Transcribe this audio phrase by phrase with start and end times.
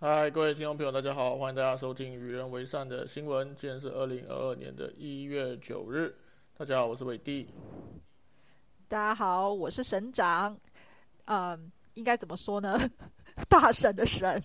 [0.00, 3.52] 嗨，各位听众朋友，大家好，欢迎大家收听《与人为善》的新闻。
[3.56, 6.14] 今天是二零二二年的一月九日。
[6.56, 7.52] 大家好，我是伟弟。
[8.86, 10.56] 大家好，我是省长。
[11.24, 12.78] 嗯，应该怎么说呢？
[13.50, 14.40] 大省的省，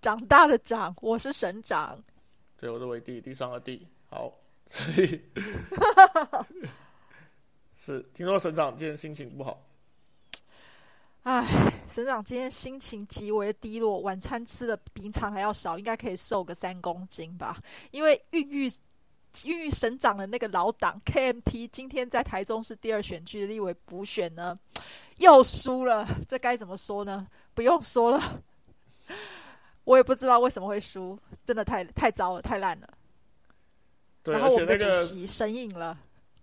[0.00, 2.00] 长大的长，我是省长。
[2.56, 3.84] 对，我是伟弟，第三个弟。
[4.08, 4.32] 好，
[4.68, 5.20] 所 以
[7.76, 9.60] 是听说省长今天心情不好。
[11.22, 17.58] 唉，省长今天心情极为低落，晚餐吃的比平常还要少，应该可以瘦个三公斤吧。
[17.90, 18.72] 因为孕育
[19.44, 24.58] 孕育省长的那个老党 KMT，今天在台中市第二选区的立委补选呢，
[25.18, 26.06] 又输了。
[26.26, 27.26] 这该怎么说呢？
[27.52, 28.42] 不用说了，
[29.84, 32.88] 我也不知道为什么会输，真的太太糟了，太烂了。
[34.24, 35.98] 然后我们的那个主席神隐了。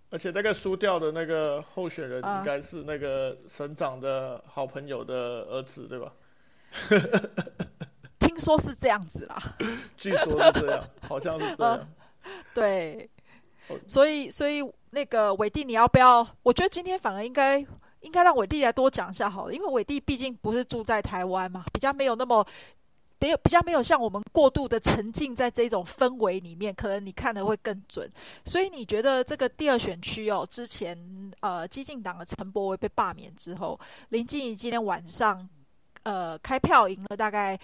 [0.09, 6.13] 而且那个输掉的那个候选人应该是那个省长的好朋友的儿子，对吧？
[8.19, 9.37] 听说是这样子啦，
[9.97, 11.87] 据说是这样，好像是这样。
[12.53, 13.09] 对，
[13.85, 16.27] 所以所以那个伟弟，你要不要？
[16.43, 17.59] 我觉得今天反而应该
[18.01, 22.45] 应该让伟弟来多讲一下好了，因为伟弟毕竟不是住在台湾嘛，比较没有那么。
[23.19, 28.07] 没有比较没有像我们过度的沉浸在这种氛围里面，可能你看的会更准。
[28.45, 30.95] 所以你觉得这个第二选区哦，之前
[31.39, 33.79] 呃，激进党的陈柏惟被罢免之后，
[34.09, 35.49] 林静怡今天晚上
[36.03, 37.59] 呃开票赢了大概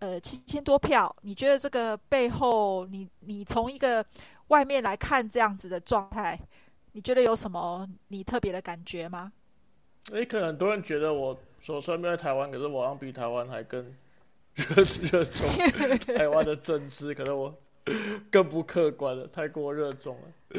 [0.00, 4.04] 呃七千多票，你觉得这个背后，你你从一个
[4.48, 6.38] 外面来看这样子的状态，
[6.92, 9.32] 你觉得有什么你特别的感觉吗？
[10.12, 13.90] 诶，可能很多人觉得我说虽然在台湾，可是我好像比台湾还更。
[14.58, 15.46] 热热衷
[16.16, 17.56] 台湾的政治，可能我
[18.30, 20.58] 更不客观了，太过热衷了。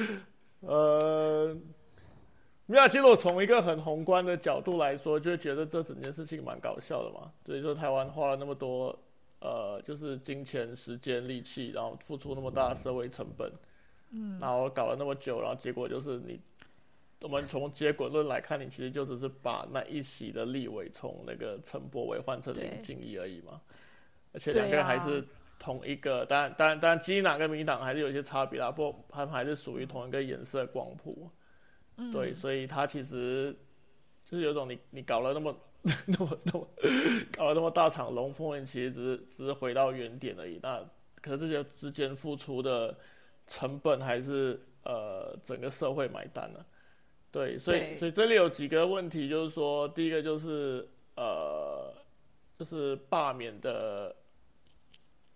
[0.61, 1.53] 呃，
[2.65, 7.31] 米亚其实我从一个很宏观的角度来说，就会觉得这整件事情蛮搞笑的嘛。
[7.45, 8.97] 所以说，台湾花了那么多
[9.41, 13.51] 呃，就是金钱、时间、力气，然后付出那么大的社会成本，
[14.11, 16.39] 嗯，然后搞了那么久，然后结果就是你，
[17.21, 23.61] 我们从结果论来看，你其实就只是把那一席的立委从那个陈柏伟换成林静怡而已嘛。
[24.31, 25.23] 而且两个人还是
[25.57, 28.71] 同一个，当然当然当然，基党跟民党还是有一些差别啦。
[28.71, 31.29] 不，他们还是属于同一个颜色光谱。
[31.97, 33.53] 嗯，对，所以他其实
[34.23, 35.53] 就是有种你你搞了那么
[36.07, 36.67] 那么那么
[37.35, 40.59] 搞了那么大场龙凤，其实只是只是回到原点而已。
[40.63, 40.81] 那
[41.21, 42.95] 可是这些之间付出的
[43.45, 46.65] 成本还是呃整个社会买单了。
[47.31, 51.93] 对，所以所以这里有几个问题，就是说第一个就是呃
[52.57, 54.15] 就是罢免的。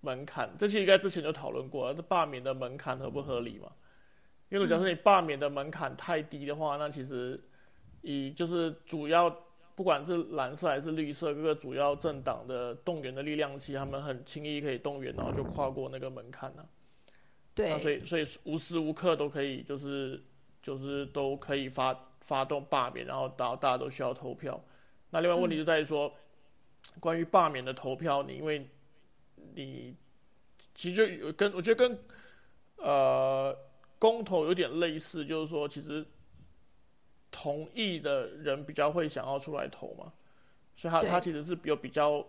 [0.05, 3.71] 门槛，这些应该之前就讨论过，这罢免的门槛合不合理嘛？
[4.49, 7.41] 因为假设你罢免的门槛太低的话，那其实
[8.01, 9.33] 以就是主要
[9.75, 16.67] 不管是蓝色还是绿色各个主要政党的动员的力量，其实他们很轻易可以动员，然后就跨过那个门槛了。
[17.55, 20.21] 对，那所以所以无时无刻都可以就是
[20.61, 24.61] 就是都可以发发动罢免，然后到大家都需要投票。
[25.11, 26.13] 那另外问题就在于说，
[26.99, 28.69] 关于罢免的投票，你因为。
[29.55, 29.95] 你
[30.75, 31.99] 其实就有跟我觉得跟
[32.77, 33.55] 呃
[33.99, 36.05] 公投有点类似，就是说其实
[37.31, 40.11] 同意的人比较会想要出来投嘛，
[40.75, 42.25] 所以他他其实是有比较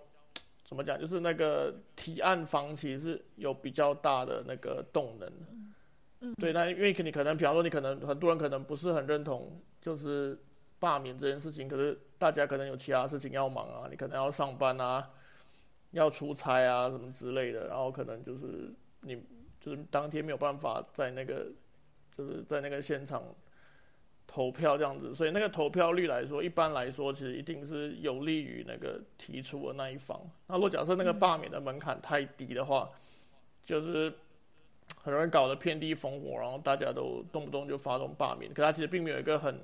[0.64, 5.30] 怎么讲，就是那个提案方其实是有比较大的那个动能。
[6.20, 10.38] 嗯，对，那因为你可能，比方说你可能很多人可能不是很认同，就是
[10.78, 15.10] 罢免这件事情，可是大家可能有其他事情要忙啊，你可能要上班啊。
[15.94, 19.22] 要出差啊，什么之类的，然后可能就是你
[19.60, 21.46] 就是当天没有办法在那个
[22.10, 23.22] 就是在那个现场
[24.26, 30.20] 投票这样子，所以那个投票率来说，一般来说其实一定是有利于那个提出的那一方。
[30.48, 32.90] 那如果假设那个罢免的门槛太低的话，
[33.64, 34.12] 就是
[35.00, 39.60] 很容易搞得遍地烽火，然后大家都动不动就发动罢免，可他其实并没有一个很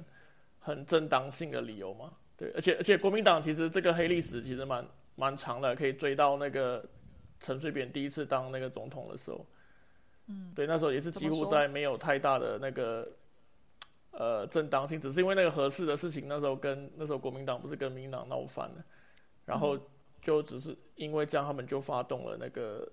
[0.61, 2.13] 很正当性的理由嘛。
[2.37, 4.87] 对，而且而且国民党其实这个黑历史其实蛮。
[5.21, 6.83] 蛮长的，可以追到那个
[7.41, 9.45] 陈水扁第一次当那个总统的时候，
[10.29, 13.07] 嗯，对，那时候也是几乎在没有太大的那个
[14.13, 18.85] 呃正当性，只是因为那个合适的事情，那时候跟那时候国民党不是跟民党闹翻了，
[19.45, 19.79] 然后
[20.23, 22.91] 就只是因为这样，他们就发动了那个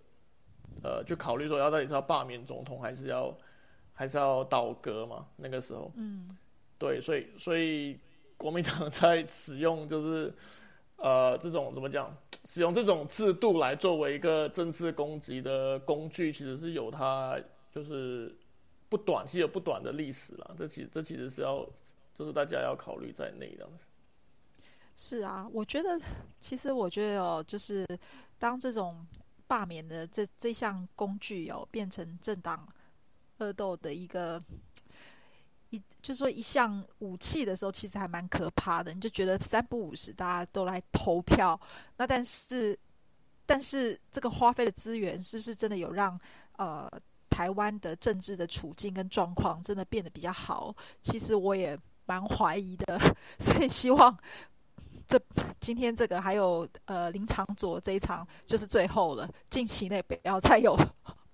[0.83, 3.33] 呃，就考虑说要到底是要罢免总统，还是要
[3.93, 5.25] 还是要倒戈嘛？
[5.37, 6.37] 那个时候，嗯，
[6.77, 7.97] 对，所以所以
[8.35, 10.33] 国民党在使用就是。
[10.97, 12.15] 呃，这种怎么讲？
[12.45, 17.37] 使用这种制度来作为一个政治攻击的工具，其实是有它
[17.69, 18.33] 就是
[18.87, 20.55] 不短，其实有不短的历史了。
[20.57, 21.67] 这其这其实是要，
[22.13, 23.67] 就是大家要考虑在内的。
[24.95, 25.99] 是啊，我觉得，
[26.39, 27.85] 其实我觉得哦，就是
[28.39, 29.05] 当这种
[29.45, 32.65] 罢免的这这项工具哦，变成政党
[33.39, 34.41] 恶斗的一个
[35.69, 38.93] 一，就说一项武器的时候，其实还蛮可怕的。
[38.93, 41.59] 你就觉得三不五时大家都来投票，
[41.97, 42.77] 那但是
[43.45, 46.19] 但是这个花费的资源是不是真的有让
[46.57, 46.89] 呃
[47.29, 50.75] 台湾的政治的处境跟状况真的变得比较好？
[51.01, 52.99] 其实我也蛮怀疑的，
[53.39, 54.17] 所以希望。
[55.09, 55.17] 这
[55.61, 60.77] 今天这个还有呃林长佐这一场就是最后了，近期内不要再有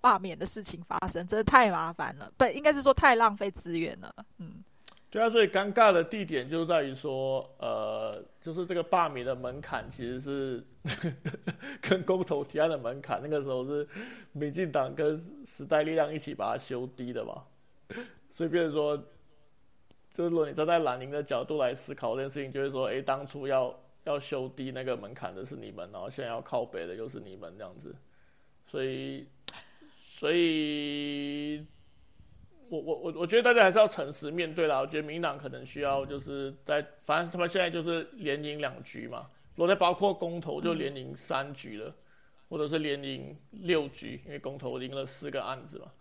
[0.04, 4.14] 罢免的事情发生，真的太麻烦了，不应该是说太浪费资源了。
[4.40, 4.62] 嗯，
[5.10, 10.64] 对啊，所以尴尬的地点就在于说，呃，就是这个罢免的门槛其实是
[11.80, 13.88] 跟公投提案的门槛，那个时候是
[14.34, 17.44] 民进党跟时代力量一起把它修低的嘛，
[18.30, 19.02] 所以变成说。
[20.16, 27.96] 就是如果你站在蓝营的角度来思考这件事情，就是说，哎，当初要要修低那个门槛的是你们，然后现在要靠北的又是你们这样子，
[28.68, 29.28] 所以，
[30.24, 31.68] 所以，
[32.70, 34.80] 我我我我觉得大家还是要诚实面对啦。
[34.80, 41.94] 我觉得民党可能需要就是在，反正他们现在就是连赢两局嘛，如果再包括公投就连赢三局了，
[42.48, 45.92] 或者是连赢六局，因为公投赢了四个案子嘛。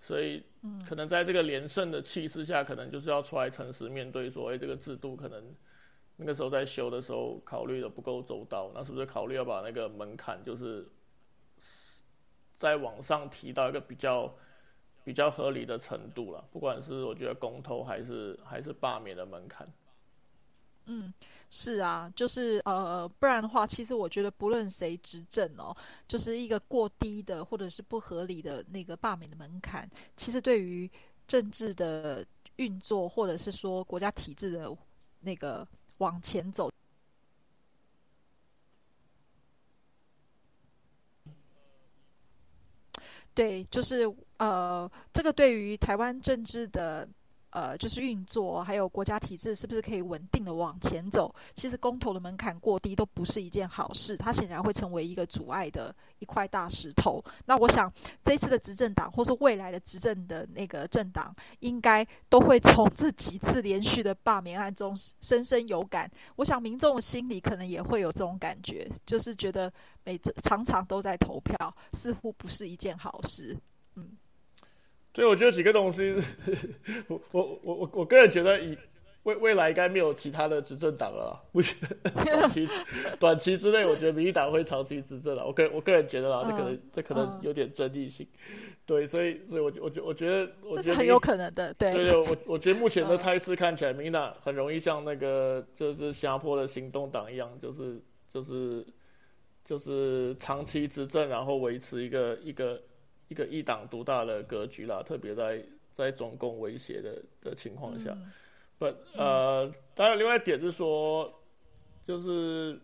[0.00, 0.40] 所以，
[0.88, 5.42] 可能在这个连胜的气势下，可能就是要出来诚实面对，说，哎，这个制度可能
[6.14, 10.86] 那个时候在修的时候考虑的不够周到，那是不是考虑要把那个门槛，就是
[12.62, 14.32] 在网上提到一个比较
[15.02, 16.44] 比较合理的程度了？
[16.52, 19.68] 不管是我觉得公投还是还是罢免的门槛。
[20.86, 21.12] 嗯，
[21.50, 25.76] 是啊，就是呃，不然的话，其实我觉得不论谁执政哦，
[26.06, 30.88] 就是一个过低的或者是不合理的那个罢免的门槛，其实对于
[31.26, 32.24] 政治的
[32.56, 34.72] 运作或者是说国家体制的
[35.18, 35.66] 那个
[35.98, 36.70] 往前走，
[43.34, 47.08] 对，就是呃，这个对于台湾政治的。
[47.52, 51.34] 呃，就是运作，还有国家体制是不是可以稳定的往前走？
[51.54, 57.22] 其实公投的门槛过低都不是一件好事，它显然会成为一个阻碍的一块大石头。
[57.44, 57.92] 那我想，
[58.24, 66.10] 这次的执政党或是未来的执政的那个政党，应该都会从这几次连续的罢免案中深深有感。
[66.36, 69.70] 我想民众的心里可能也会有这种感觉，就是觉得
[70.04, 73.54] 每常常都在投票，似乎不是一件好事。
[75.12, 75.14] 嗯。
[75.14, 76.14] 所以我觉得几个东西，
[77.08, 78.76] 我我我我我个人觉得，以
[79.24, 81.40] 未未来应该没有其他的执政党了。
[81.52, 81.76] 目前
[82.12, 82.68] 短期
[83.20, 85.46] 短期之内，我觉得民进党会长期执政了。
[85.46, 88.26] 我个我个人觉得啦，这可能这可能有点争议性。
[88.84, 91.72] 对，所以所以，我我觉我觉得，我觉得很有可能的。
[91.74, 98.84] 对对对，我我觉得目前的态势看起来，民进党很容易像那个就是新加坡的行动党一样，就是就是
[99.64, 102.80] 就是长期执政，然后维持一个一个。
[103.32, 108.14] 一个一党独大的格局啦，特别在在中共威胁的的情况下，
[108.78, 108.84] 不
[109.16, 111.42] 呃，当然另外一点是说，
[112.04, 112.78] 就是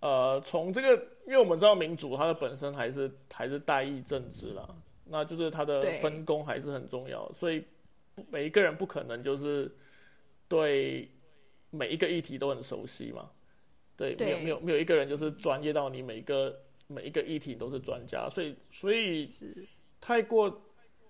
[0.00, 0.88] 呃，从这个，
[1.26, 4.66] 因为我们知道民主它的本身还是还是代议政治啦，
[5.04, 7.62] 那就是它的分工还是很重要，所以
[8.30, 9.70] 每一个人不可能就是
[10.48, 11.10] 对
[11.68, 13.30] 每一个议题都很熟悉嘛，
[13.98, 16.58] 对，没有没有没有一个人就是专业到你每一个。
[16.92, 19.24] 每一个议题都是专家，所以所以
[20.00, 20.60] 太过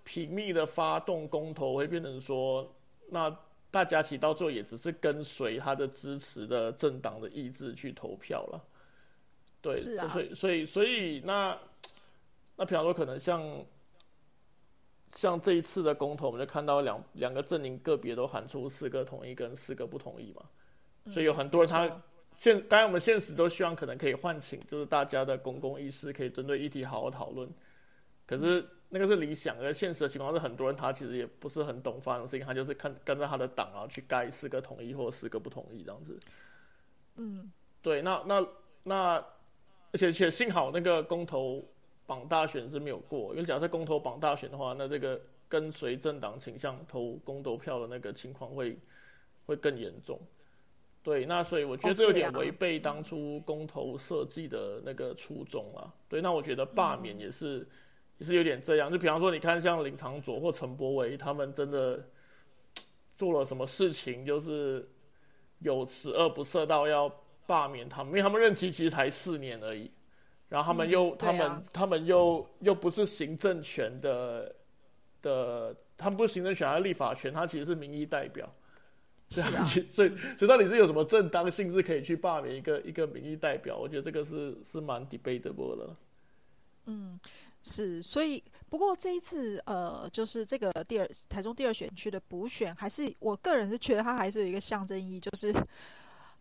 [0.05, 2.71] 频密的发动公投，会变成说，
[3.09, 3.35] 那
[3.71, 8.63] 大家其实到最后也只是跟随他的支持的政党的意志去投票了。
[9.63, 9.75] 对，
[10.11, 11.59] 所以所以所以那
[12.57, 13.65] 那比方说，可能像
[15.13, 20.43] 像这一次的公投，我们就看到两两个阵营个别都喊出四个同意跟四个不同意嘛，
[21.11, 22.03] 所以有很多人他。
[22.33, 27.49] 现当然，我们现实都希望可能可以唤醒，就是大家的公共意识，可以针对议题好好讨论。
[28.27, 36.19] 可是那个是理想，而现实的情况是，很多人他其实也不是很懂发生事情，他就是看跟着他的党然后去盖四个同意或四个不同意这样子。
[37.17, 37.51] 嗯，
[37.83, 38.47] 对，那那
[38.85, 39.15] 那，
[39.93, 41.63] 而且且幸好那个公投
[42.07, 48.79] 榜大选是没有过，因为假设公投榜大选的话，那这个跟随政党倾向投公投票的那个情况会
[49.45, 50.19] 会更严重。
[51.03, 55.91] 对，那所以我觉得这有点违背当初公投设计的那个初衷啊。
[56.09, 57.67] 对，那我觉得罢免也是
[58.19, 58.93] 也是有点这样。
[58.93, 62.05] 就比方说，你看像林长佐或陈柏维，他们真的
[63.17, 64.87] 做了什么事情，就是
[65.61, 67.11] 有十恶不赦到要
[67.47, 69.91] 罢免他们，因为他们任期其实才四年而已。
[70.51, 74.55] 然后他们又他们他们又又不是行政权的
[75.23, 78.53] 的，他们不是行政权，还是立法权，他其实是民意代表。
[79.31, 83.77] 是啊，所以所以到底是有什么正当性是可以去罢免一个一个民意代表？
[83.77, 85.97] 我觉得这个是是蛮 debatable 的。
[86.87, 87.19] 嗯，
[87.63, 95.55] 是，所以不过这一次呃，就是这个第二台中第二选区的补选，还是我个人是觉得它还是有一个象征意义，就是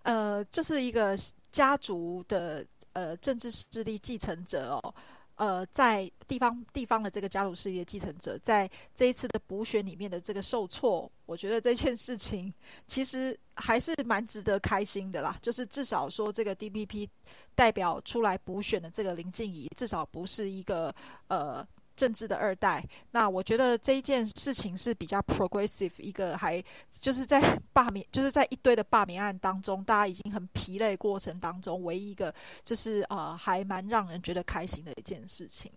[0.01, 1.15] 呃，这是一个
[1.51, 4.96] 家族的呃政治势力继承者哦。
[5.39, 12.53] 呃，在地方地方的这个家族事业继承者，在这一次的补选里面的这个受挫，我觉得这件事情
[12.86, 15.38] 其实还是蛮值得开心的啦。
[15.41, 17.08] 就是至少说，这个 DPP
[17.55, 20.93] 代表出来补选的这个林静怡，至少不是一个
[21.29, 21.65] 呃。
[22.00, 27.41] 政治的二代，那我觉得这一件事情是比较 progressive，一个还就是在
[27.74, 35.70] 罢免， 就是在一堆的罢免案当中，大家已经很疲累过程当中，唯一一个就是呃，还蛮让人觉得开心的一件事情。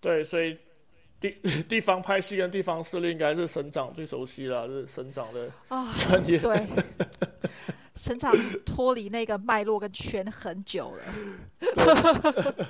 [0.00, 0.58] 对，所以
[1.20, 1.30] 地
[1.68, 6.36] 地方派系跟地方势力应该是省长最熟悉了，是省长的啊专业。
[6.40, 6.66] 对，
[7.94, 8.34] 省长
[8.66, 12.66] 脱离那个脉络跟圈很久了。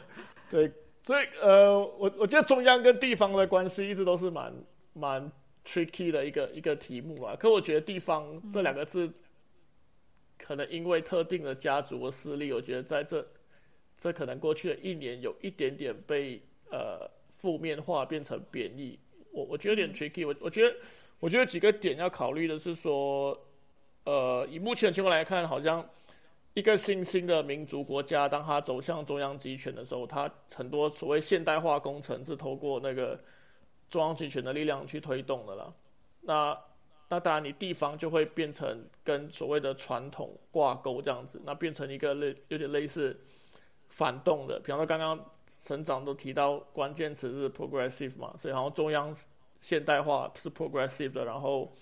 [0.50, 0.71] 对。
[1.11, 4.55] 所以，呃，我我觉得中央跟地方的关系一直都是蛮
[4.93, 5.33] 蛮
[5.64, 7.35] tricky 的一个一个题目啊。
[7.35, 9.11] 可我觉得地方这两个字，
[10.38, 13.26] 可能因为特定的家族的势力，我觉得在这
[13.99, 16.40] 这可能过去的一年有一点点被
[16.71, 18.97] 呃负面化，变成贬义。
[19.33, 20.25] 我我觉得有点 tricky。
[20.25, 20.76] 我我觉得
[21.19, 23.37] 我觉得几个点要考虑的是说，
[24.05, 25.85] 呃，以目前的情况来看，好像。
[26.54, 33.19] 一个新兴的民族国家，当它走向中央集权的时候，它很多所谓现代化工程是透过那个
[33.88, 35.73] 中央集权的力量去推动的了。
[36.23, 36.59] 那
[37.09, 43.16] 那当然，你地方就会变成跟所谓的传统挂钩这样子，那变成一个类有点类似
[43.88, 44.59] 反动的。
[44.59, 49.14] 比方说，刚刚省长都提到关键词是 progressive 嘛，所以好像中央
[49.61, 51.73] 现代化是 progressive 的，然后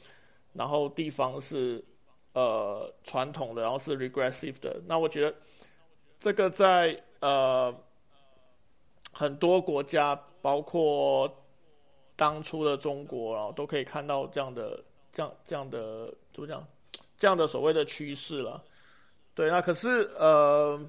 [0.53, 1.83] 然后地方是。
[2.35, 4.81] 呃，传统的，然后是 regressive 的。
[4.87, 5.35] 那我觉得
[6.21, 7.75] 这个在呃
[9.13, 11.45] 很多国家，包括
[12.15, 16.69] 当初的中国，然后都可以看到这样的、这样、这样的怎么讲？
[17.17, 18.63] 这样的所谓的趋势了。
[19.35, 20.81] 对，那可是呃，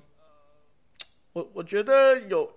[1.34, 2.52] 我我觉得有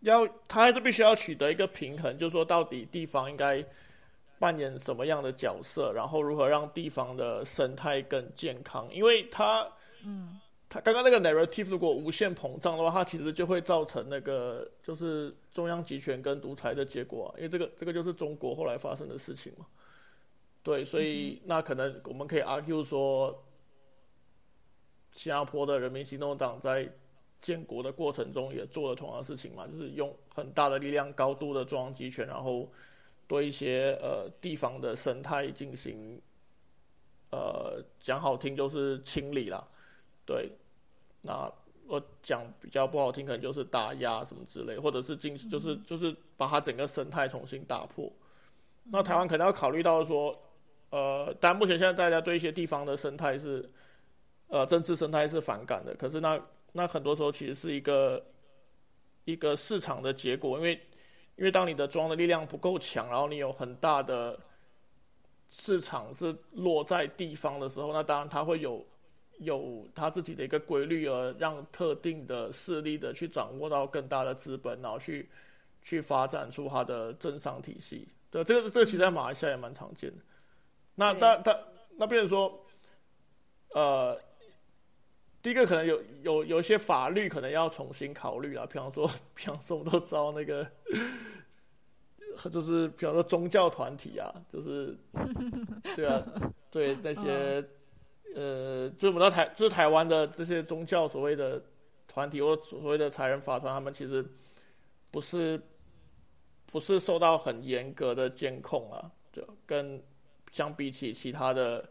[0.00, 3.64] 要，他还是必须要取得一个平衡，就是说到底地方应该。
[4.38, 8.88] 扮演什么样的角色，然后如何让地方的生态更健康？
[8.92, 9.68] 因为它，
[10.04, 17.34] 嗯，它刚刚那个 narrative 如果无限膨胀的话，它其实就会造成那个就是中央集权跟独裁的结果。
[17.36, 19.66] 因为这个这个就是中国后来发生的事情嘛。
[20.62, 23.44] 对，所以那可能我们可以 argue 说，
[25.10, 26.88] 新加坡的人民行动党在
[27.40, 32.70] 建国的过程中也做了同样的事情嘛，就是用很大的力量、高度的中央集权，然后。
[33.28, 36.18] 对一些呃地方的生态进行，
[37.30, 39.62] 呃讲好听就是清理啦，
[40.24, 40.50] 对，
[41.20, 41.52] 那
[41.86, 48.10] 我讲比较不好听，可能就是打压什么之类，或者是进就是就是把它整个生态重新打破。
[48.84, 50.34] 那台湾可能要考虑到说，
[50.88, 53.68] 呃，但目前现在大家对一些地方的生态是，
[54.46, 56.40] 呃政治生态是反感的，可是那
[56.72, 58.24] 那很多时候其实是一个
[59.26, 60.80] 一个市场的结果，因为。
[61.38, 64.38] 因为当你的装的力量不够强，然后你有很大的
[65.50, 68.84] 市场是落在地方的时候，那当然它会有
[69.38, 75.28] 有它自己的一个规律，而让特定的势力的去掌握到更大的资本，然后去
[75.80, 78.08] 去发展出它的政商体系。
[78.30, 80.16] 对，这个这个其实在马来西亚也蛮常见的。
[80.96, 81.56] 那但但
[81.96, 82.66] 那变成说，
[83.70, 84.20] 呃，
[85.42, 90.66] 第一个可能有有有一些法律可能要重新考虑啊，比方说， 比方说我们都知道那个。
[92.52, 94.96] 就是比方说宗教团体啊，就是
[95.96, 96.24] 对啊，
[96.70, 97.60] 对那些
[98.32, 101.60] 呃，就我们到台，就是台湾的这些宗教所谓的
[102.06, 104.24] 团体或所谓的财人法团，他们其实
[105.10, 105.60] 不是
[106.66, 110.00] 不是受到很严格的监控啊，就跟
[110.52, 111.90] 相比起其他的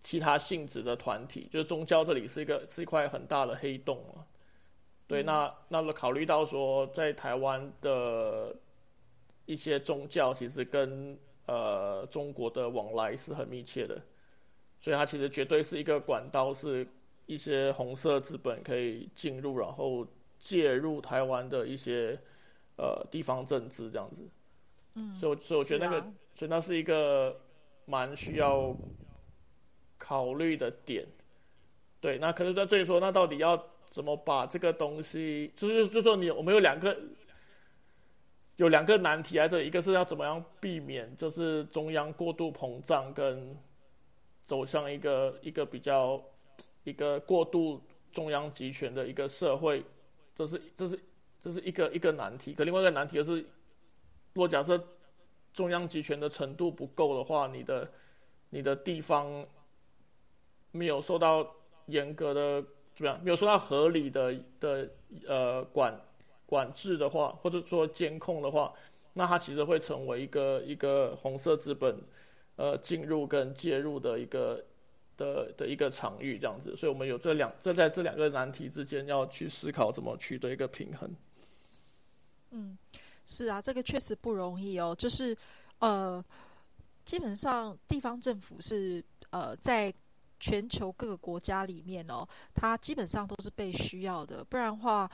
[0.00, 4.24] 其他性质的团体，就是宗教这里是一个是一块很大的黑洞嘛。
[5.06, 8.54] 对，那那考虑到说在台湾的。
[9.48, 13.98] 一些宗教其实跟呃中国的往来是很密切的，
[14.78, 16.86] 所以它其实绝对是一个管道，是
[17.24, 20.06] 一些红色资本可以进入，然后
[20.38, 22.20] 介入台湾的一些
[22.76, 24.28] 呃地方政治这样子。
[24.96, 27.34] 嗯，所以所以我觉得那个，所以那是一个
[27.86, 28.76] 蛮需要
[30.08, 31.06] 考虑的点。
[32.00, 36.96] 对，那可是在这里说，那到底要怎么把这个东西，就是就是说你我们有两个。
[38.56, 43.56] 有两个难题在这里，一个是要怎么样避免就是中央过度膨胀，跟
[44.44, 46.20] 走向一个一个比较
[46.82, 49.84] 一个过度中央集权的一个社会
[50.34, 50.98] 这是这是
[51.40, 52.52] 这是一个一个难题。
[52.52, 54.76] 可另外一个难题就是，如果假设
[55.54, 57.88] 中央集权的程度不够的话，你的
[58.50, 59.46] 你的地方
[60.70, 61.54] 没有受到
[61.86, 62.62] 严格的
[62.94, 64.90] 怎么样，没有受到合理的的
[65.26, 65.98] 呃管
[66.46, 68.72] 管制的话，或者说监控的话，
[69.14, 71.98] 那它其实会成为一个一个红色资本
[72.56, 74.64] 呃进入跟介入的一个
[75.16, 76.76] 的的一个场域这样子。
[76.76, 81.10] 所以我们有这两这在这两个难题之间要去思考怎么取得一个平衡。
[82.50, 82.76] 嗯，
[83.24, 84.94] 是啊，这个确实不容易哦。
[84.98, 85.36] 就是
[85.78, 86.22] 呃，
[87.04, 89.94] 基本上地方政府是呃在。
[90.38, 95.10] 全球各个国家里面哦，它基本上都是被需要的，不然的话，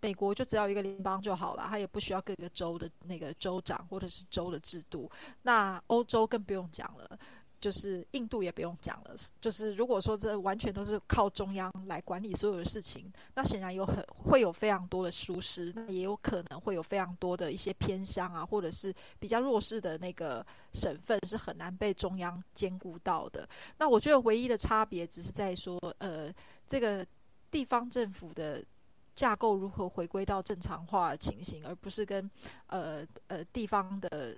[0.00, 5.10] 美国就只要一个联邦就好了，它也不需要各个州的那个州长或者是州的制度。
[5.42, 7.18] 那欧洲更不用讲了。
[7.64, 20.44] 就是印度也不用讲了，就是如果说这完全都是靠中央来管理所有的事情，那显然有很会有非常多的疏失，那也有可能会有非常多的一些偏乡啊，或者是比较弱势的那个
[20.74, 23.48] 省份是很难被中央兼顾到的。
[23.78, 26.30] 那我觉得唯一的差别只是在说，呃，
[26.68, 27.06] 这个
[27.50, 28.62] 地方政府的
[29.14, 32.30] 架构如何回归到正常化的情形，而不是跟
[32.66, 34.36] 呃呃地方的，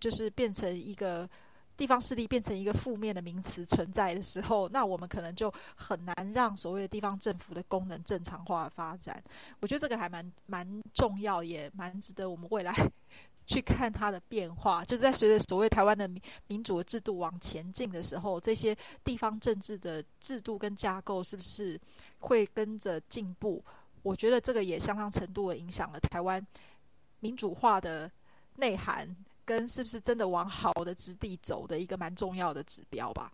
[0.00, 1.30] 就是变成一个。
[1.76, 9.22] 地方势力变成一个负面的名词存在的时候，那我们可能就很难让所谓的地方政府的功能正常化发展。
[9.60, 12.72] 我觉得这个还蛮蛮重要，也蛮值得我们未来
[13.46, 14.84] 去看它的变化。
[14.84, 21.80] 就是在随着所谓台湾的民民主制度往前进的时候，这些地方政治的制度跟架构是不是
[22.20, 23.62] 会跟着进步？
[24.02, 26.46] 我觉得这个也相当程度的影响了台湾
[27.18, 28.08] 民主化的
[28.56, 29.16] 内涵。
[29.44, 33.32] 跟是不是真的往好的之地走的一个蛮重要的指标吧？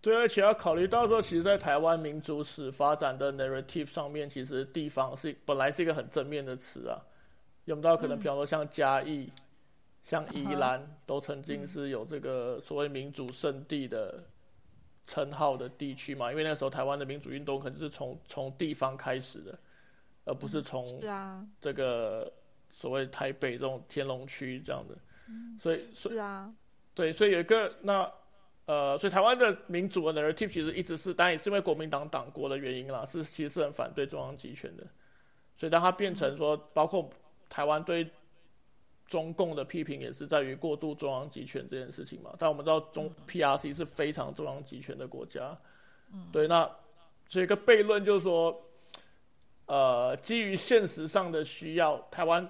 [0.00, 7.00] 对，而且要考虑到说，其实，在台湾民主史发展的 narrative 上面，其实地方是本来是一个很正面的词啊。
[7.64, 9.32] 用到可能，比方说像嘉义、
[10.02, 14.22] 像宜兰，都曾经是有这个所谓民主圣地的
[15.04, 16.30] 称号的地区嘛？
[16.30, 19.58] 因为那时候台湾的民主运动可能是从从地方开始的，
[20.24, 20.84] 而不是从
[21.60, 22.32] 这个。
[22.68, 24.94] 所谓台北这种天龙区这样的，
[25.58, 26.52] 所以是啊，
[26.94, 28.10] 对，所以有一个那
[28.66, 34.84] 呃，所以台湾的民主的 narrative 其实一直是，当然也是因为国民党党国的原因啦，是其实是很反对中央集权的。
[35.56, 37.08] 所以当它变成说，包括
[37.48, 38.10] 台湾对
[39.06, 42.34] 中共的批评，也是在于过度中央集权这件事情嘛。
[42.38, 45.56] 但我们知道中 PRC 是非常中央集权的国家，
[46.12, 46.68] 嗯，对，那
[47.28, 48.62] 所以一个悖论就是说。
[49.66, 52.48] 呃，基于现实上的需要，台湾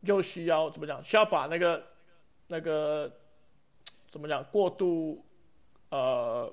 [0.00, 1.02] 又需要怎么讲？
[1.02, 1.82] 需要把那个
[2.48, 3.10] 那个
[4.08, 4.44] 怎么讲？
[4.44, 5.24] 过度
[5.90, 6.52] 呃，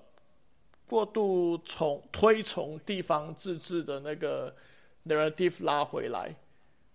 [0.87, 4.55] 过度从推崇地方自治的那个
[5.05, 6.33] narrative 拉回来，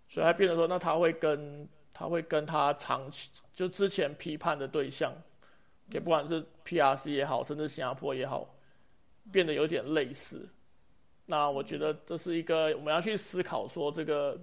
[0.09, 5.13] 所以他变得说，那他会跟他会跟他长期就之前批判的对象，
[5.91, 8.49] 也不管是 PRC 也好，甚至新加坡也好，
[9.31, 10.49] 变得有点类似。
[11.29, 14.39] 那我觉得这是一个我们要去思考，说这个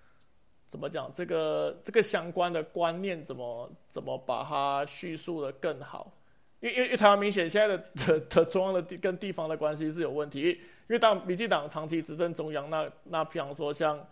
[0.68, 6.12] 怎么讲，这个这个相关的观念怎么怎么把它叙述的更好？
[6.60, 14.06] 因为因为台湾明显现在的 的的中央的地跟地方的关系是有问题，因为当民进党长期执政中央，那那比方说像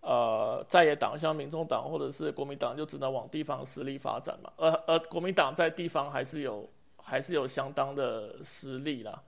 [0.00, 6.70] 呃在野党，像民众党或者是国民党，就只能往地方实力发展嘛，而而国民党在地方还是有
[7.02, 9.20] 还是有相当的实力啦，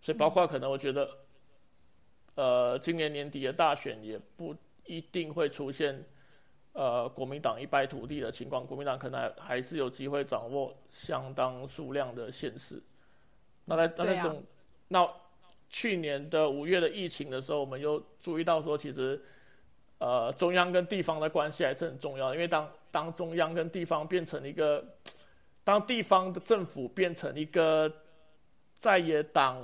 [0.00, 1.08] 所以包括可能我觉得。
[2.36, 6.04] 呃，今年年底的大选也不一定会出现，
[6.72, 8.66] 呃，国民党一败涂地的情况。
[8.66, 12.82] 国民党可能还还是有机会掌握相当数量的县市。
[13.64, 14.44] 那在那那种，
[14.88, 15.10] 那
[15.70, 19.18] 去年的五月的疫情的时候，我们又注意到说，其实，
[19.96, 22.34] 呃，中央跟地方的关系还是很重要。
[22.34, 24.84] 因为当当中央跟地方变成一个，
[25.64, 27.90] 当地方的政府变成一个
[28.74, 29.58] 在野党，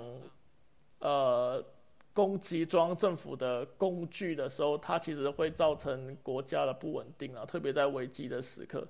[1.00, 1.62] 呃。
[2.14, 8.86] 攻击中央政府的工具的时候，它其实会造成国家的不稳定啊，特别在危机的时刻。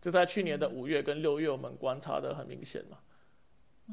[0.00, 2.98] 就在去年的五月跟六月，我们观察的很明显嘛。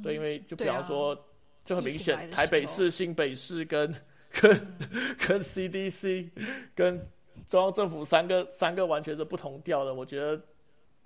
[0.03, 1.17] 对，因为就比方说，
[1.63, 3.93] 就很明显，台北市、新北市跟
[4.29, 4.77] 跟
[5.25, 6.29] 跟 CDC
[6.75, 7.07] 跟
[7.47, 9.93] 中央政府三个三个完全是不同调的。
[9.93, 10.41] 我觉得，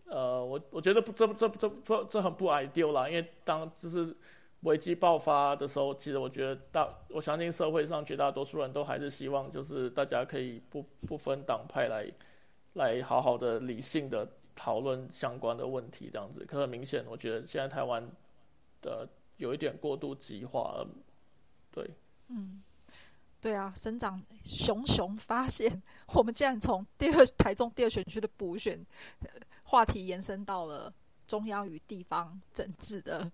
[0.05, 4.15] 呃，我我觉得不，这这这这这很不 ideal 啦，因为当就是。
[4.61, 12.05] 危机爆发的时候，其实我觉得大，我相信社会上绝大多数人都还是希望，就是大家可以不不分党派来，
[12.73, 16.45] 来好好的理性的讨论相关的问题，这样子。
[16.45, 18.05] 可很明显，我觉得现在台湾
[18.81, 20.85] 的有一点过度激化，
[21.71, 21.89] 对。
[22.27, 22.61] 嗯，
[23.39, 25.81] 对啊，省长熊熊发现，
[26.13, 28.85] 我们竟然从第二台中第二选区的补选
[29.63, 30.93] 话题延伸到了
[31.25, 33.31] 中央与地方政治的。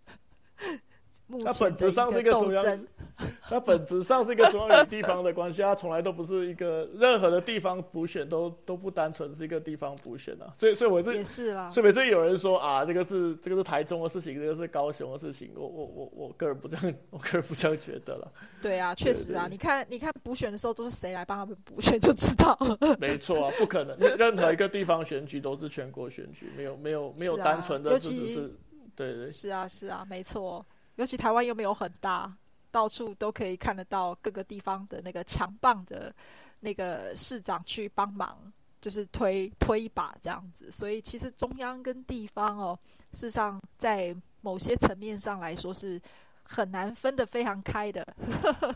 [1.43, 2.85] 它本质上是一个中央，
[3.41, 18.31] 它本质上是一个中央与地方的关系，它从来都不是一个任何的地方补选都都不单纯是一个地方补选啊，所以所以我是也是啦，所以每次有人说啊，这个是这个是台中的事情，这个是高雄的事情，我我我我个人不这样，我个人不这样觉得了。
[18.61, 22.77] 对啊，确实啊，你看你看补选的时候都是谁来帮他们补选就知道了。
[23.01, 28.53] 没错啊，不可能，任何一个地方选举都是全国选举，没有没有没有单纯的，只是
[28.95, 29.31] 对对。
[29.31, 30.63] 是啊是啊，没错。
[30.95, 32.33] 尤其台湾又没有很大，
[32.71, 36.13] 到处都可以看得到各个地方的那个强棒的
[36.61, 38.37] 那个市长去帮忙，
[38.79, 40.71] 就是推推一把这样子。
[40.71, 42.79] 所以其实中央跟地方哦，
[43.11, 46.01] 事实上在某些层面上来说是
[46.43, 48.05] 很难分得非常开的。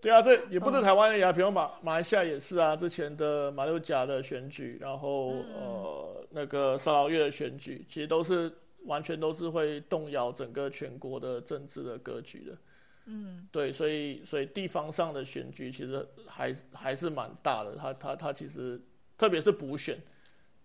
[0.00, 8.52] 对啊，这也不是台湾的呀，比如马马来西亚也是啊，之前的马六甲的选举，然后呃那个沙劳越的选举，其实都是。
[8.84, 12.58] 完全都是会动摇整个全国的政治的格局的，
[13.06, 18.80] 嗯，对，所以所以地方上的选举其实还还是蛮大的，它它它其实
[19.16, 19.98] 特别是补选，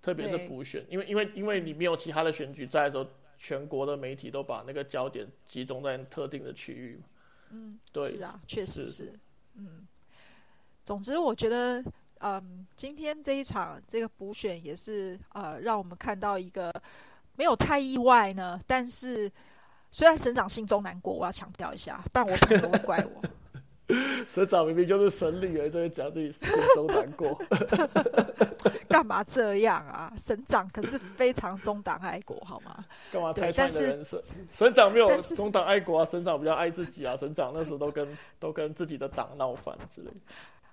[0.02, 7.04] 特别是补选，因为因为因为你没有其他的选举在的时候，全国的媒体都把那个焦点集中在特定的区域嘛，
[7.52, 9.14] 嗯，对，是啊，确实是，
[9.56, 9.88] 嗯，
[10.84, 11.84] 总之我觉得，
[12.20, 16.74] 嗯，今天这一场这个补选也是呃，让我们看到一个。
[17.38, 19.32] 没有太意外呢，但是
[19.92, 23.22] 虽然省长心中难过，我要强调一下，不然我朋友会怪我。
[24.28, 26.46] 省长明明就是省里人，这边讲自己心
[26.76, 27.40] 中难过，
[28.90, 30.12] 干嘛这样啊？
[30.26, 32.84] 省长可是非常中党爱国，好吗？
[33.14, 34.22] 干嘛拆穿的人设？
[34.52, 40.12] 省长没有中党爱国啊，省长比较爱自己啊，省长那时候都跟都跟自己的党闹翻之类。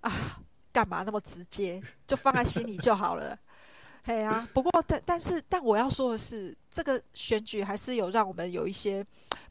[0.00, 0.40] 啊，
[0.72, 1.81] 干嘛那么直接？
[2.09, 3.38] 就放在心里就好了。
[4.04, 9.04] 对啊， 不过但但是但我要说的是，这个选举还是有让我们有一些，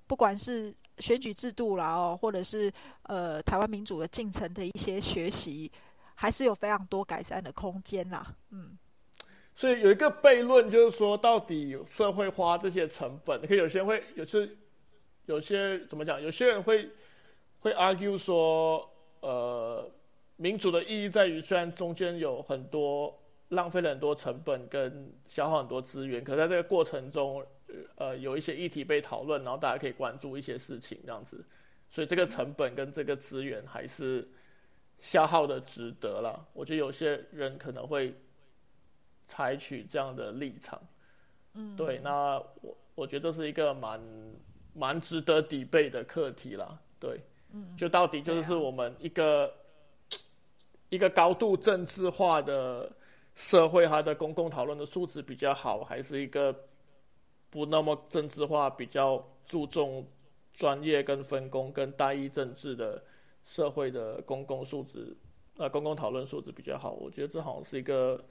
[0.06, 2.72] 不管是选举制度啦哦，或者是
[3.04, 5.72] 呃台湾民主的进程的一些学习，
[6.14, 8.36] 还是有非常多改善的空间啦。
[8.52, 8.78] 嗯，
[9.56, 14.48] 所以有一个悖论就是说，到底社会花这些成本，可有些人会有些
[15.26, 16.22] 有些怎么讲？
[16.22, 16.92] 有些人会
[17.62, 18.88] 会 argue 说，
[19.22, 19.90] 呃，
[20.36, 23.20] 民主的意义在于，虽然中间有很多。
[23.54, 27.44] 浪费了很多成本跟消耗很多资源，可在这个过程中，
[27.96, 31.44] 呃，有一些议题被讨论，然后大家可以关注一些事情，这样子，
[31.90, 34.28] 所以这个成本跟这个资源还是
[35.00, 36.46] 消耗的值得了。
[36.54, 38.14] 我觉得有些人可能会
[39.28, 40.82] 采取这样的立场，
[41.54, 44.02] 嗯，对，那我我觉得这是一个蛮
[44.74, 47.20] 蛮值得抵备的课题啦，对，
[47.52, 49.54] 嗯，就到底就是我们一个
[50.90, 52.92] 一个高度政治化的。
[53.36, 56.56] 社会它的公共讨论的素质比较好，还是一个
[57.50, 60.08] 不那么政治化、比较注重
[60.54, 63.04] 专业跟分工跟单一政治的
[63.44, 65.16] 社会的公共素质，
[65.58, 66.92] 呃，公共讨论素质比较好？
[66.92, 68.24] 我觉得这好像是一个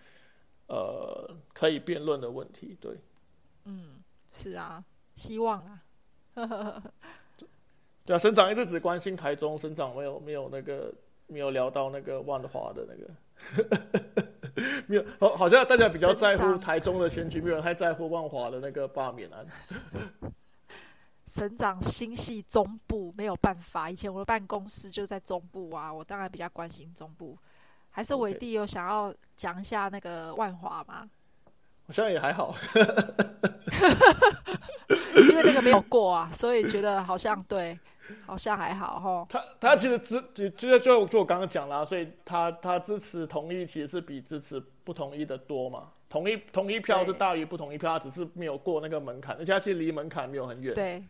[0.69, 2.77] 呃可以辩论的问题。
[2.81, 2.97] 对，
[3.65, 4.85] 嗯，是啊，
[5.17, 5.83] 希望啊，
[8.05, 10.95] 对啊，省长一直只关心台中，省长没有没有那个
[11.27, 14.32] 没有聊到那个万华的那个。
[14.87, 19.47] 没有，好，好像大家比较在乎台中的选举，没有人太在乎万华的那个罢免案。
[21.27, 23.88] 省长心系中部，没有办法。
[23.88, 27.38] 以前我的办公室就在中部啊，我当然比较关心中部。
[27.90, 31.09] 还是伟弟有想要讲一下那个万华吗？
[31.87, 32.55] 好像也还好，
[35.29, 37.79] 因为那个没有过啊，所以觉得好像对。
[38.27, 39.27] 好像还好哈。
[39.29, 45.92] 他他其实支就就就就我刚刚讲啦，所以他他支持同意其实是比支持不同意的多嘛。
[46.09, 50.75] 同意同意票是大于不同意票，他只是没有过那个门槛，而且他其实离门槛没有很远。
[50.75, 51.03] 对，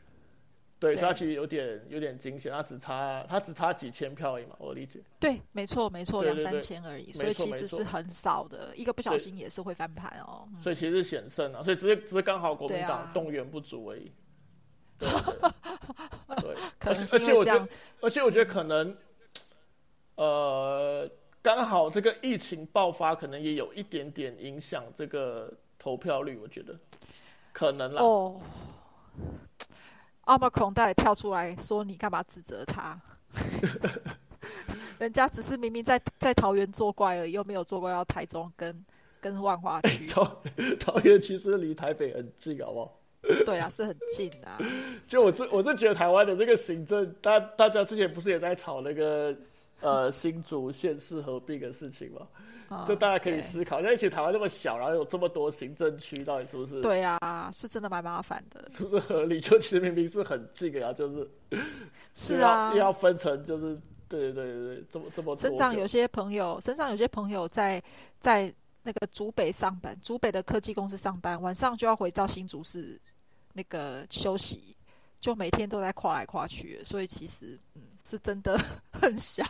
[0.79, 5.01] 对，所以他其实有点有点惊险，他只差他只差几千票而已嘛，我理解。
[5.19, 10.47] 对，没错没错，两三千而已，所以其实是很少的，一个不小心也是会翻盘哦。
[10.61, 14.13] 所以其实是险胜啊，所以只是只是刚好国民党动员不足而已。
[14.99, 15.09] 对，
[16.81, 17.69] 而且而且我觉得，
[18.01, 18.97] 而且我觉得可能，
[20.17, 21.09] 呃，
[21.43, 26.37] 刚好这个疫情爆发，可能也有一点点影响这个投票率。
[26.37, 26.79] 我觉得
[27.53, 28.03] 可能啦。
[28.03, 28.41] 哦，
[30.23, 33.01] 奥马克大也跳出来说：“你干嘛指责他？
[34.99, 38.85] 人家只是明明在在桃园作怪而已，又没有作怪到台中跟
[39.21, 40.07] 跟万华区。
[40.11, 40.43] 桃
[40.79, 42.99] 桃园其实离台北很近，好不好？”
[43.47, 44.59] 对啊，是很近啊。
[45.07, 49.35] 就我这我是觉得台湾的这个行政，大大家之前不是也在吵那个
[49.81, 52.27] 呃新竹县市合并的事情吗？
[52.87, 56.81] 就大家可以思考，因为其实台湾那么小，然后有这么多行政区，到底是不是？
[56.81, 58.67] 对啊，是真的蛮麻烦的。
[58.75, 59.39] 是不是合理？
[59.39, 61.31] 就其实明明是很近的啊，就是
[62.15, 65.37] 是啊，要分成就是对对对对，这么这么。
[65.37, 67.83] 身上有些朋友，身上有些朋友在
[68.19, 68.51] 在
[68.85, 72.99] 那个竹北上班，竹北的科技公司上班，晚上就要回到新竹市
[73.53, 74.77] 那个休息，
[75.21, 78.59] 就每天都在跨来跨去，所以其实嗯是真的
[78.93, 79.45] 很小，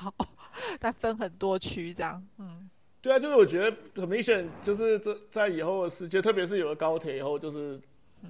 [0.79, 2.69] 但分很多区这样，嗯。
[3.01, 7.81] 对啊，就是我觉得很明显，就是这在以后的世界，特别是有了高铁以后，就是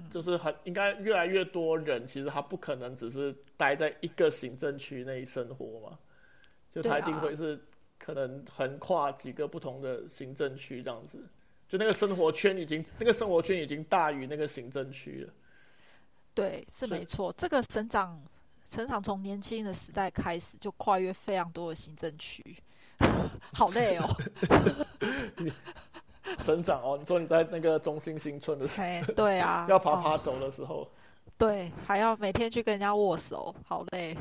[0.09, 5.99] 就是很应该越来越多人，其实他不可能只是待在一个行政区内生活嘛，
[6.73, 7.59] 就他一定会是
[7.99, 11.19] 可能横跨几个不同的行政区这样子，
[11.69, 15.31] 就那个生活圈已经那个生活圈已经大于那个行政区了。
[16.33, 18.21] 对，是没错，这个省长
[18.69, 22.55] 省长从年轻的时代开始就跨越非常多的行政区。
[23.53, 24.07] 好累哦，
[26.39, 30.87] 省长哦，你说你在那个中心新村的时候，对啊，要爬爬走的时候，
[31.37, 34.15] 对，还要每天去跟人家握手，好累。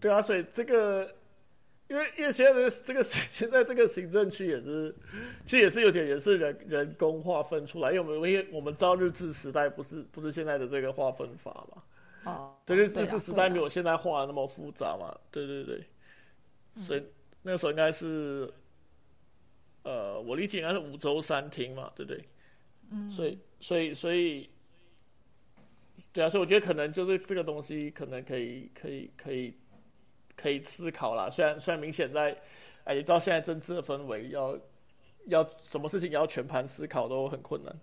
[0.00, 1.14] 对啊，所以这个，
[1.88, 4.94] 因为因为现在这个现在这个行政区也是，
[5.44, 11.82] 其实也是有点也是人人工划分出来，因为我们因为我们知道日治时代不是不是现在的这个划分法嘛，
[12.30, 15.84] 哦，对，日治时代没有现在画的那么复杂嘛，对对对。
[16.80, 17.02] 所以
[17.42, 18.48] 那个时候应该是，
[19.82, 22.24] 呃，我理解应该是五州三厅嘛，对不对？
[22.92, 23.10] 嗯。
[23.10, 24.48] 所以，所以，所以，
[26.12, 29.54] 对啊，所以我觉得可能就是这个东西可能可以，可以，可以，可以
[30.62, 31.28] 思考啦。
[31.30, 32.36] 虽然，虽然明显在，
[32.84, 34.56] 哎，你知道现在政治的氛围，要
[35.26, 37.74] 要什么事情要全盘思考都很困难。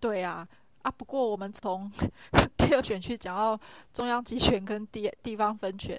[0.00, 0.46] 对啊，
[0.82, 1.90] 啊，不过我们从
[2.58, 3.58] 第二选区讲到
[3.92, 5.98] 中央集权跟地地方分权。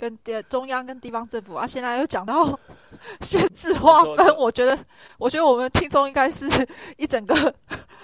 [0.00, 2.56] 跟地中央跟地方政府啊，现在又讲到
[3.20, 4.78] 限制划分，我觉得，
[5.18, 6.46] 我觉得我们听众应该是
[6.96, 7.34] 一整个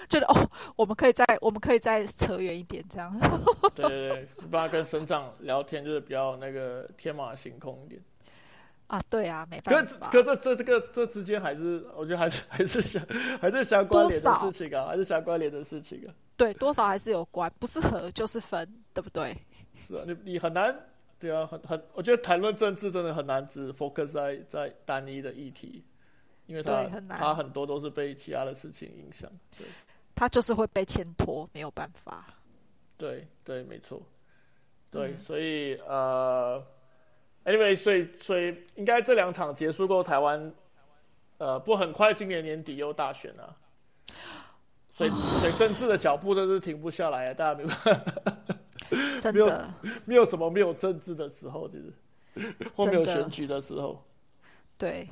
[0.09, 3.17] 觉得哦，我们可以再我们可以再扯远一点，这样。
[3.75, 8.01] 对对对，不然跟省长聊天就是比较那个天马行空一点。
[8.87, 10.09] 啊，对啊，没办法。
[10.09, 13.05] 可可这这这个这之间还是，我觉得还是还是相
[13.39, 16.13] 还是相关联的事情啊，还是相关联的事情啊。
[16.37, 19.35] 对，多少还是有关，不是合就是分，对不对？
[19.75, 20.75] 是啊，你你很难。
[21.17, 25.81] 对啊，很很，我觉得谈论政治真的很难只 focus 在在单一的议题，
[26.45, 29.65] 因为它它很多都是被其他的事情影响，对，
[30.15, 32.25] 它就是会被牵拖，没有办法。
[32.97, 34.01] 对对，没错，
[34.89, 36.65] 对，所以呃
[37.43, 40.53] ，anyway，所以所以应该这两场结束过，台湾
[41.37, 43.55] 呃，不很快今年年底又大选了，
[44.89, 45.09] 所以
[45.41, 47.75] 所以政治的脚步都是停不下来啊，大家明白。
[49.33, 49.51] 没有
[50.05, 51.91] 没有什么没有政治的时候，就是
[52.75, 54.01] 或没有选举的时候。
[54.77, 55.09] 对，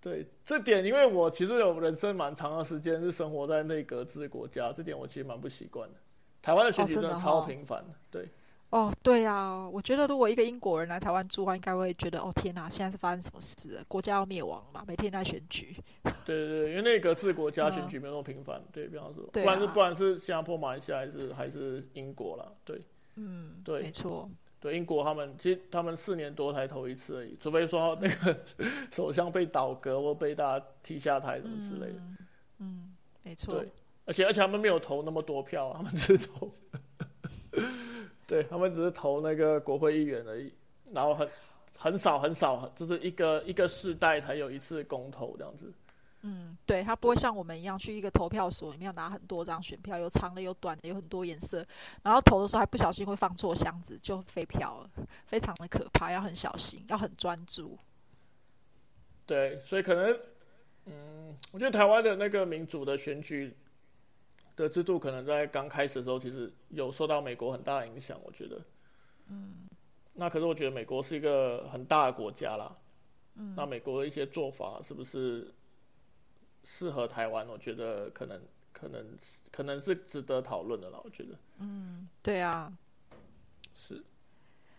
[0.00, 5.96] 对，这点因为我其实有人生蛮长的时间是生活在内阁制国家，这点我其实蛮不习惯的。
[6.40, 8.28] 台湾的选举真的超频繁的，对。
[8.70, 13.82] 哦，对呀，我觉得如果一个英国人来台湾住的话，应该会觉得哦天哪，现在是发生什么事？
[13.88, 14.84] 国家要灭亡嘛？
[14.86, 15.74] 每天在选举。
[16.02, 16.12] 对
[16.46, 22.82] 对对，因为内阁制国家选举没有那么频繁，对比方说，不然是不然是新加坡、马来西亚还是还是英国啦，对，
[23.16, 24.28] 嗯，对，没错，
[24.60, 28.36] 对英国他们其实他们四年多才投一次而已，除非说那个
[28.90, 32.00] 首相被倒戈或被大家踢下台什么之类的，
[32.58, 33.68] 嗯，没错，对，
[34.04, 36.50] 而且而且他们没有投那么多票， 他们只投。
[38.26, 40.52] 对他们只是投那个国会议员而已，
[40.92, 41.28] 然后很
[41.78, 45.72] 很少很少，就是一个一个世代才有一次公投这样子。
[46.22, 51.66] 嗯，对他不会像我们一样去一个投票所里面要拿很多张选票，有长的有短的，有很多颜色，
[52.02, 54.90] 然后投的时候还不小心会放错箱子就废票了，
[55.26, 57.78] 非常的可怕，要很小心，要很专注。
[59.26, 60.18] 对，所以可能，
[60.86, 63.56] 嗯，我觉得台湾的那个民主的选举。
[64.56, 68.20] 的制度可能在刚开始的时候，其实有受到美国很大的影响。
[68.24, 68.60] 我觉得，
[69.28, 69.68] 嗯，
[70.14, 72.76] 那可是我觉得美国是一个很大的国家啦，
[73.36, 75.54] 嗯，那美国的一些做法是不是
[76.64, 77.46] 适合台湾？
[77.48, 78.40] 我觉得可能
[78.72, 79.06] 可能
[79.50, 81.00] 可能是值得讨论的了。
[81.04, 82.72] 我觉得，嗯，对啊，
[83.74, 84.02] 是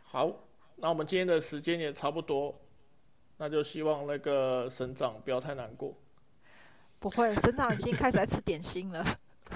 [0.04, 0.32] 好，
[0.76, 2.60] 那我们今天的时间也差不多，
[3.38, 5.96] 那就希望那个省长不要太难过。
[7.00, 9.06] 不会，省长已经开始在吃点心了。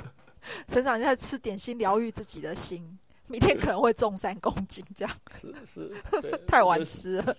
[0.69, 5.17] 省长在吃点心疗愈自己的心，明天可能会重三公斤这样。
[5.31, 7.35] 是是，对，太晚吃了。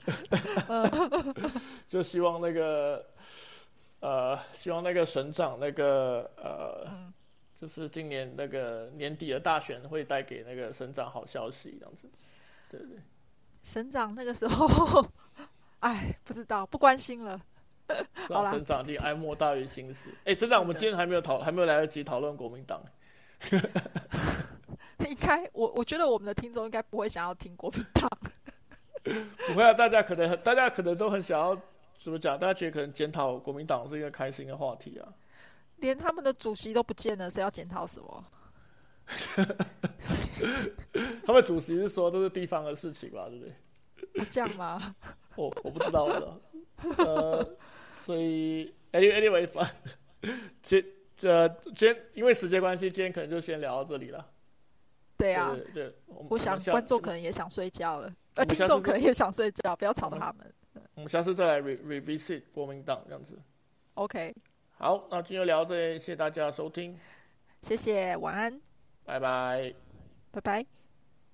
[1.88, 3.06] 就希望那个
[4.04, 6.86] 呃，希望那个省长那个呃，
[7.56, 12.06] 就是今年那个年底的大选会带给那个省长好消息，这样子，
[12.68, 12.98] 对对。
[13.62, 15.06] 省长那个时候，
[15.80, 17.40] 哎，不知道，不关心了。
[18.50, 20.10] 省长已经哀莫大于心死。
[20.24, 22.82] 哎，省长，我们今天还没有讨，还没有来得及讨论国民党。
[25.08, 28.06] 应该，我我觉得我们的听众应该不会想要听国民党。
[29.46, 31.58] 不会啊，大家可能大家可能都很想要
[31.98, 32.38] 怎么讲？
[32.38, 35.08] 大家觉得可能检讨国民党是一个开心的话题啊。
[35.76, 38.24] 连他们的主席都不见了，谁要检讨什么？
[41.26, 43.28] 他们主席是说这是地方的事情吧？
[43.28, 44.24] 对不对？
[44.30, 44.94] 这样吗？
[45.36, 46.40] 我我不知道的。
[46.98, 47.56] 呃，
[48.02, 49.48] 所以 anyway，
[50.62, 50.84] 今
[51.16, 54.24] 这今天因为时间关系，今天可能就先聊到这里了。
[55.16, 60.54] 对啊，对，我想观众可能也想睡觉了，呃，听众可能也想睡觉，不要吵到他们。
[60.94, 63.38] 我们下次再来 re revisit 国民党这样子。
[63.94, 64.34] OK。
[64.76, 66.98] 好，那今天聊到这里，谢谢大家收听，
[67.62, 68.60] 谢谢，晚安，
[69.04, 69.72] 拜拜，
[70.32, 70.83] 拜拜。